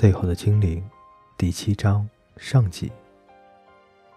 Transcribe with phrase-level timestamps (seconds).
[0.00, 0.80] 最后的精灵，
[1.36, 2.88] 第七章上集。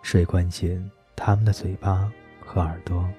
[0.04, 2.08] 水关进他们的嘴巴
[2.40, 3.10] 和耳朵。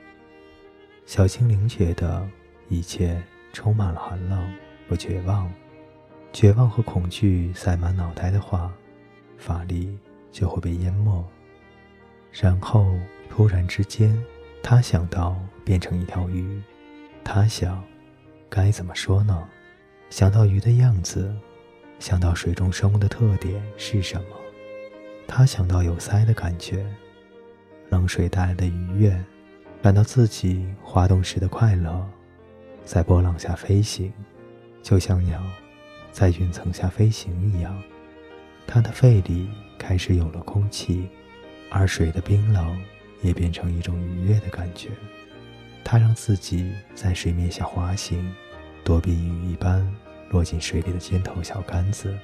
[1.05, 2.25] 小精灵觉得
[2.69, 3.21] 一切
[3.53, 4.49] 充满了寒冷
[4.89, 5.53] 和绝望，
[6.33, 8.73] 绝望和恐惧塞满脑袋的话，
[9.37, 9.99] 法力
[10.31, 11.29] 就会被淹没。
[12.31, 12.97] 然后
[13.29, 14.17] 突然之间，
[14.63, 16.63] 他想到变成一条鱼。
[17.25, 17.83] 他想，
[18.49, 19.49] 该怎么说呢？
[20.11, 21.37] 想到鱼的样子。
[22.03, 24.37] 想到水中生物的特点是什么，
[25.25, 26.85] 他想到有鳃的感觉，
[27.91, 29.25] 冷水带来的愉悦，
[29.81, 32.05] 感到自己滑动时的快乐，
[32.85, 34.13] 在波浪下飞行，
[34.83, 35.41] 就像鸟
[36.11, 37.81] 在云层下飞行一样。
[38.67, 41.09] 他的肺里开始有了空气，
[41.71, 42.83] 而水的冰冷
[43.21, 44.89] 也变成一种愉悦的感觉。
[45.85, 48.35] 他让自己在水面下滑行，
[48.83, 49.89] 躲避雨一般。
[50.33, 52.19] 落进水里的尖头小杆子，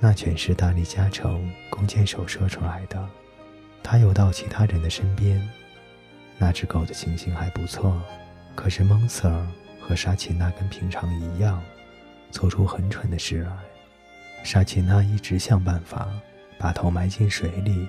[0.00, 3.08] 那全是大力加成弓箭手射出来的。
[3.82, 5.40] 他游到其他人的身边。
[6.38, 8.02] 那只狗的情形还不错，
[8.54, 9.46] 可是蒙 Sir
[9.80, 11.62] 和沙奇娜跟平常一样，
[12.30, 13.52] 做出很蠢的事来。
[14.42, 16.08] 沙奇娜一直想办法
[16.58, 17.88] 把头埋进水里，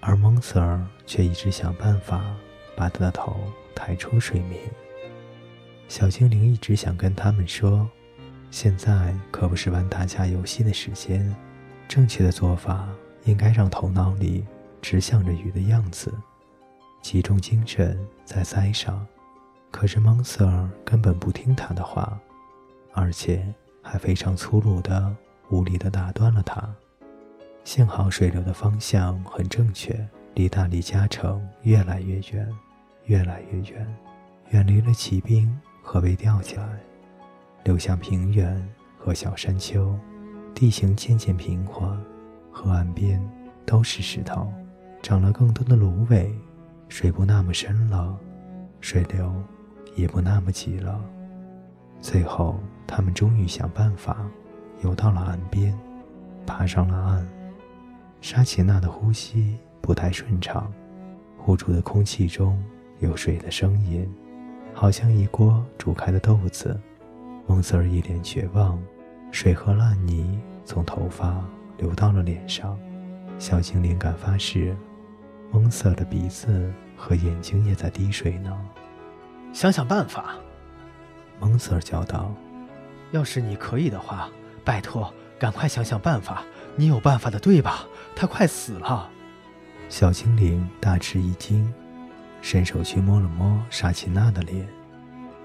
[0.00, 2.24] 而蒙 Sir 却一直想办法
[2.76, 3.36] 把他的头
[3.74, 4.60] 抬出水面。
[5.88, 7.88] 小精灵一直想跟他们说。
[8.50, 11.34] 现在可不是玩打架游戏的时间，
[11.86, 12.88] 正确的做法
[13.24, 14.44] 应该让头脑里
[14.80, 16.12] 只想着鱼的样子，
[17.02, 19.06] 集中精神在鳃上。
[19.70, 22.18] 可是蒙 Sir 根本不听他的话，
[22.94, 25.14] 而且还非常粗鲁的、
[25.50, 26.66] 无理的打断了他。
[27.64, 32.48] 幸好水流的方向很正确，离大理加城越来越远，
[33.04, 33.96] 越来越远，
[34.50, 36.66] 远离了骑兵和被吊起来。
[37.64, 38.66] 流向平原
[38.98, 39.94] 和小山丘，
[40.54, 41.98] 地形渐渐平缓，
[42.50, 43.20] 河岸边
[43.66, 44.52] 都是石头，
[45.02, 46.32] 长了更多的芦苇，
[46.88, 48.18] 水不那么深了，
[48.80, 49.32] 水流
[49.94, 51.00] 也不那么急了。
[52.00, 54.16] 最后，他们终于想办法
[54.82, 55.76] 游到了岸边，
[56.46, 57.28] 爬上了岸。
[58.20, 60.72] 沙琪娜的呼吸不太顺畅，
[61.36, 62.60] 呼出的空气中
[63.00, 64.08] 有水的声音，
[64.72, 66.80] 好像一锅煮开的豆子。
[67.48, 68.78] 蒙瑟尔一脸绝望，
[69.32, 71.42] 水和烂泥从头发
[71.78, 72.78] 流到了脸上。
[73.38, 74.76] 小精灵敢发誓，
[75.50, 78.54] 蒙瑟尔的鼻子和眼睛也在滴水呢。
[79.54, 80.34] 想想办法，
[81.40, 82.34] 蒙瑟尔叫道
[83.12, 84.28] ：“要是你可以的话，
[84.62, 86.44] 拜托，赶快想想办法。
[86.76, 87.86] 你有办法的，对吧？
[88.14, 89.10] 他快死了。”
[89.88, 91.72] 小精灵大吃一惊，
[92.42, 94.68] 伸手去摸了摸沙琪娜的脸。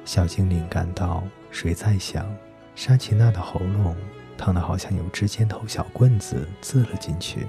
[0.03, 1.24] 小精灵感到。
[1.53, 2.25] 谁在想，
[2.75, 3.96] 沙琪娜的喉咙
[4.36, 7.46] 烫得好像有只尖头小棍子刺了进去。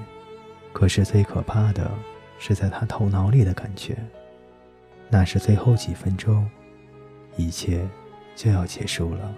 [0.75, 1.91] 可是最可怕的
[2.39, 3.97] 是在她头脑里的感觉。
[5.09, 6.47] 那是最后几分钟，
[7.37, 7.89] 一切
[8.37, 9.35] 就要结束了。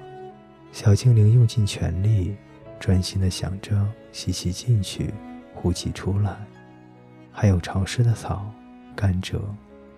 [0.73, 2.37] 小精灵用尽全力，
[2.81, 5.15] 专心地想着吸气进去，
[5.55, 6.37] 呼气出来，
[7.31, 8.51] 还有潮湿的草、
[8.97, 9.41] 甘蔗、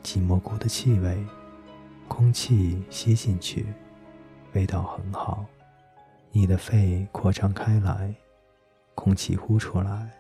[0.03, 1.17] 鸡蘑菇的气味，
[2.07, 3.65] 空气吸进去。
[4.59, 5.45] 味道很好，
[6.33, 8.13] 你的肺扩张开来，
[8.97, 10.11] 空气呼出来，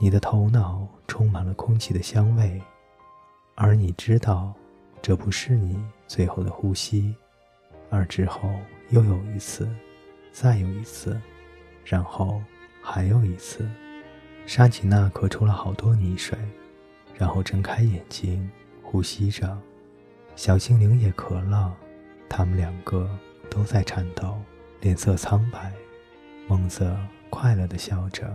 [0.00, 2.60] 你的头脑充满了空气的香味，
[3.54, 4.52] 而你知道，
[5.00, 7.14] 这不是你最后的呼吸，
[7.90, 8.50] 而之后
[8.88, 9.72] 又有一次，
[10.32, 11.20] 再有一次，
[11.84, 12.42] 然后
[12.82, 13.70] 还有一次。
[14.46, 16.36] 沙琪娜咳出了好多泥水，
[17.14, 18.50] 然后睁开眼睛
[18.82, 19.56] 呼吸着，
[20.34, 21.72] 小精灵也咳了，
[22.28, 23.08] 他们两个。
[23.50, 24.40] 都在颤抖，
[24.80, 25.72] 脸色苍白。
[26.46, 26.96] 蒙泽
[27.28, 28.34] 快乐地笑着，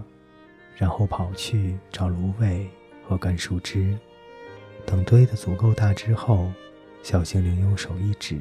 [0.75, 2.69] 然后跑去找芦苇
[3.07, 3.97] 和干树枝。
[4.85, 6.51] 等堆得足够大之后，
[7.01, 8.39] 小精灵用手一指，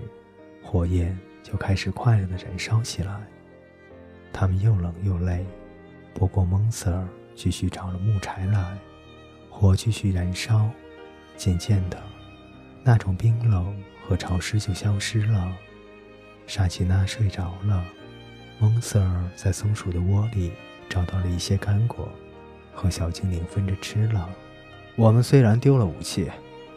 [0.62, 3.20] 火焰就开始快乐地燃烧起来。
[4.32, 5.46] 他们又冷又累，
[6.12, 8.76] 不过蒙瑟继续找了木柴来，
[9.48, 10.68] 火继续燃烧。
[11.36, 12.00] 渐渐的，
[12.84, 15.56] 那种冰冷和潮湿就消失了。
[16.46, 17.84] 沙琪娜睡着了，
[18.58, 20.52] 蒙瑟尔在松鼠的窝里
[20.88, 22.08] 找到了一些干果，
[22.72, 24.28] 和小精灵分着吃了。
[24.96, 26.30] 我们虽然丢了武器，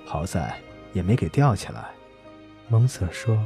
[0.05, 0.55] 好在
[0.93, 1.85] 也没给吊起来。
[2.69, 3.37] 蒙瑟尔说：“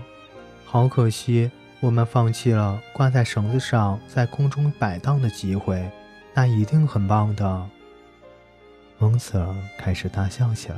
[0.65, 5.89] 好可惜，我们放弃了挂在绳子上在空中摆荡的机会，
[6.33, 7.69] 那一定很棒的。”
[8.97, 10.77] 蒙瑟尔开始大笑起来。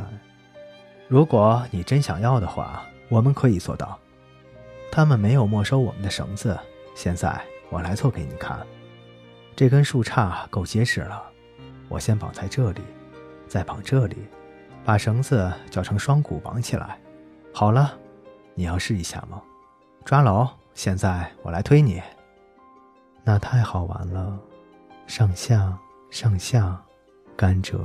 [1.07, 3.99] 如果你真想要的话，我们可以做到。
[4.95, 6.55] 他们没有没收我们的绳子，
[6.93, 8.63] 现在我来做给你看。
[9.55, 11.19] 这根树杈够结实了，
[11.89, 12.81] 我先绑在这里，
[13.47, 14.15] 再绑这里，
[14.85, 16.99] 把绳子绞成双股绑起来。
[17.51, 17.97] 好了，
[18.53, 19.41] 你要试一下吗？
[20.05, 20.47] 抓牢！
[20.75, 21.99] 现在我来推你。
[23.23, 24.39] 那太好玩了，
[25.07, 25.75] 上下
[26.11, 26.79] 上下，
[27.35, 27.79] 甘蔗，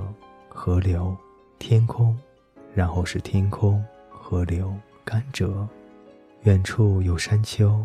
[0.50, 1.16] 河流，
[1.58, 2.14] 天空，
[2.75, 4.76] 然后是天空，河流，
[5.06, 5.66] 甘蔗，
[6.49, 7.85] 远处有山丘，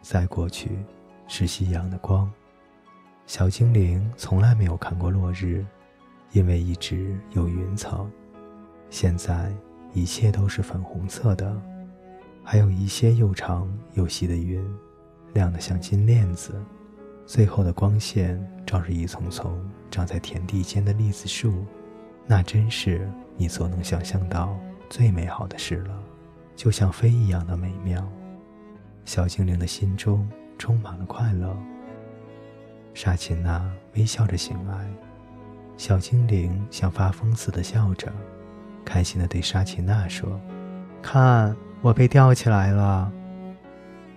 [0.00, 0.78] 再过去
[1.26, 2.30] 是夕阳的光。
[3.26, 5.66] 小精灵从来没有看过落日，
[6.30, 8.08] 因为一直有云层。
[8.88, 9.52] 现在
[9.92, 11.60] 一切都是粉红色的，
[12.44, 14.64] 还有一些又长又细的云，
[15.32, 16.54] 亮得像金链子。
[17.26, 21.66] 最后的光线照着一丛丛长在田地间的栗子树，
[22.28, 24.56] 那真是你所能想象到
[24.88, 26.00] 最美好的事了，
[26.56, 28.06] 就像飞一样的美妙。
[29.04, 30.28] 小精灵的心中
[30.58, 31.56] 充满了快乐。
[32.94, 34.88] 沙琴娜微笑着醒来，
[35.76, 38.12] 小精灵像发疯似的笑着，
[38.84, 40.40] 开心地对沙琴娜说
[41.02, 43.12] ：“看，我被吊起来了。”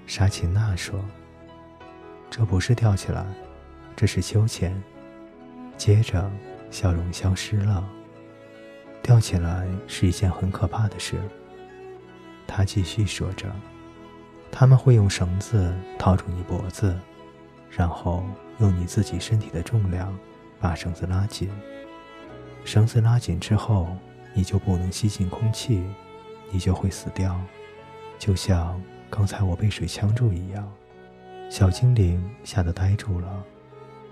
[0.05, 0.99] 沙琴娜说
[2.29, 3.25] ：“这不是吊起来，
[3.95, 4.79] 这是秋千。”
[5.75, 6.31] 接着，
[6.71, 7.83] 笑容消失了。
[9.01, 11.17] 吊起来是一件很可怕的事。
[12.47, 13.53] 他继续说着
[14.51, 16.97] ：“他们会用绳子套住你脖子。”
[17.69, 18.23] 然后
[18.59, 20.17] 用你自己身体的重量
[20.59, 21.49] 把绳子拉紧。
[22.63, 23.87] 绳子拉紧之后，
[24.33, 25.83] 你就不能吸进空气，
[26.49, 27.39] 你就会死掉，
[28.17, 30.71] 就像刚才我被水呛住一样。
[31.49, 33.43] 小精灵吓得呆住了，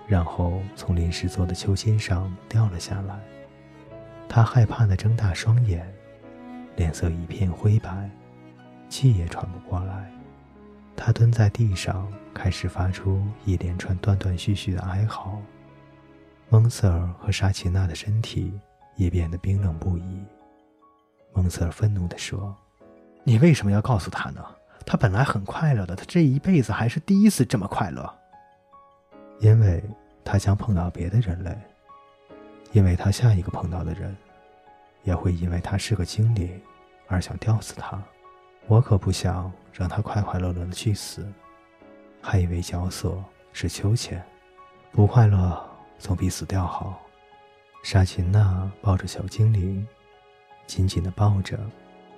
[0.06, 3.18] 然后从临时做的秋千上掉了下来。
[4.28, 5.92] 他害怕地睁大双眼，
[6.76, 8.08] 脸色一片灰白，
[8.88, 10.10] 气也喘不过来。
[10.96, 12.10] 他蹲在地上。
[12.36, 15.40] 开始发出一连串断断续续的哀嚎，
[16.50, 18.52] 蒙瑟尔和沙奇娜的身体
[18.94, 20.22] 也变得冰冷不已。
[21.32, 22.54] 蒙瑟尔愤怒地说
[23.24, 24.44] ：“你为什么要告诉他呢？
[24.84, 28.14] 他本来很快乐的，他这一辈子还是第一次这么快乐。
[29.40, 29.82] 因为
[30.22, 31.56] 他将碰到别的人类，
[32.72, 34.14] 因为他下一个碰到的人
[35.04, 36.60] 也会因为他是个精灵
[37.08, 37.98] 而想吊死他。
[38.66, 41.26] 我可不想让他快快乐乐的去死。”
[42.20, 44.20] 还以为绞索是秋千，
[44.90, 45.64] 不快乐
[45.98, 47.00] 总比死掉好。
[47.84, 49.86] 沙琴娜抱着小精灵，
[50.66, 51.56] 紧紧地抱着，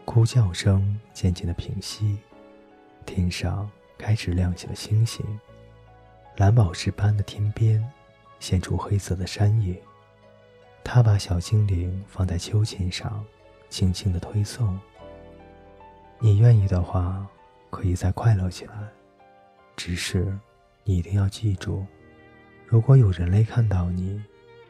[0.07, 2.17] 哭叫声渐渐的平息。
[3.05, 5.23] 天上开始亮起了星星，
[6.37, 7.87] 蓝宝石般的天边
[8.41, 9.77] 现出黑色的山影。
[10.83, 13.23] 他把小精灵放在秋千上，
[13.69, 14.81] 轻轻地推送。
[16.21, 17.25] 你愿意的话，
[17.71, 18.73] 可以再快乐起来。
[19.77, 20.37] 只是，
[20.83, 21.87] 你一定要记住，
[22.67, 24.21] 如果有人类看到你，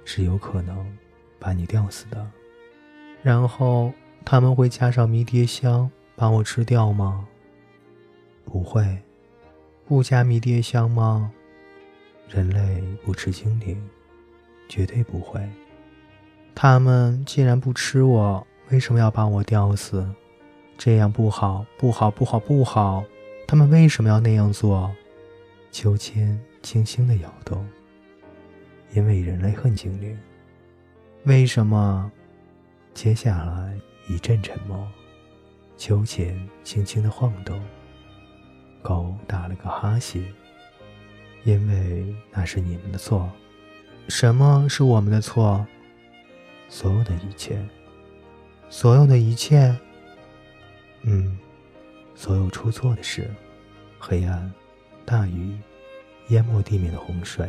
[0.04, 0.86] 是有可能
[1.38, 2.30] 把你吊死的。
[3.22, 3.90] 然后
[4.26, 7.26] 他们会加上迷迭香把我吃掉吗？
[8.44, 9.02] 不会，
[9.86, 11.32] 不加迷迭香吗？
[12.28, 13.82] 人类不吃精灵，
[14.68, 15.40] 绝对不会。
[16.54, 20.06] 他们既然不吃我，为什么要把我吊死？
[20.78, 23.04] 这样不好，不好，不好，不好。
[23.48, 24.94] 他们为什么要那样做？
[25.72, 27.68] 秋千轻轻地摇动。
[28.92, 30.16] 因为人类恨精灵。
[31.24, 32.10] 为什么？
[32.94, 33.76] 接下来
[34.08, 34.86] 一阵沉默。
[35.76, 37.60] 秋千轻轻地晃动。
[38.80, 40.22] 狗打了个哈欠。
[41.42, 43.28] 因为那是你们的错。
[44.08, 45.66] 什么是我们的错？
[46.68, 47.58] 所有的一切。
[48.70, 49.76] 所有的一切。
[51.02, 51.38] 嗯。
[52.14, 53.30] 所有出错的事，
[53.96, 54.52] 黑暗、
[55.04, 55.56] 大雨、
[56.30, 57.48] 淹没地面的洪水、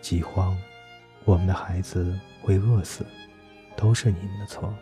[0.00, 0.56] 饥荒，
[1.24, 3.06] 我们的孩子会饿死，
[3.76, 4.74] 都是你们的错。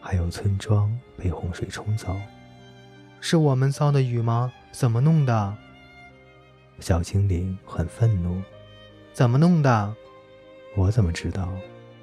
[0.00, 2.14] 还有村庄被洪水冲走，
[3.20, 4.52] 是我们造的雨吗？
[4.70, 5.56] 怎么弄的？
[6.78, 8.40] 小精灵很愤怒。
[9.12, 9.96] 怎么弄的？
[10.76, 11.52] 我怎么知道？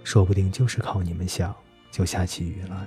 [0.04, 1.56] 说不定就是靠你们想，
[1.90, 2.86] 就下起雨来。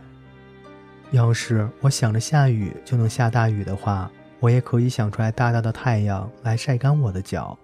[1.13, 4.11] 要是我想着下雨就能下大雨的话，
[4.41, 7.57] 我也可以想出来大大的太阳来晒干我的脚。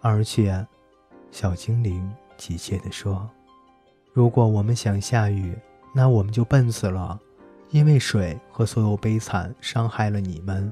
[0.00, 0.66] 而且，
[1.30, 3.28] 小精灵急切地说
[4.12, 5.56] ：“如果我们想下雨，
[5.94, 7.18] 那我们就笨死了，
[7.70, 10.70] 因为水和所有悲惨伤害了你们，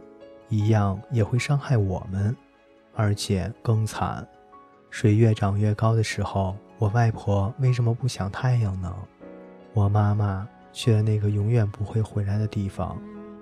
[0.49, 2.37] 一样也会伤害我们，
[2.95, 4.27] 而且更惨。
[4.91, 8.93] 水越涨越高的时候，我外婆为什么不想太阳呢？
[9.73, 13.01] 我妈妈。”去了那个永远不会回来的地方，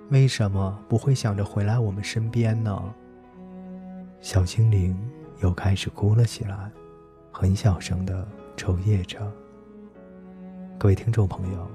[0.09, 2.93] 为什么不会想着回来我们身边呢？
[4.21, 4.97] 小精灵
[5.41, 6.71] 又开始哭了起来。
[7.31, 9.31] 很小声的抽噎着。
[10.79, 11.59] 各位听众朋友，《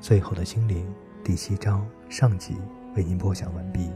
[0.00, 0.86] 最后的精灵》
[1.26, 2.54] 第七章上集
[2.94, 3.90] 为您播讲完毕，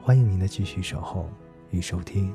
[0.00, 1.28] 欢迎您的继续守候
[1.70, 2.32] 与收听。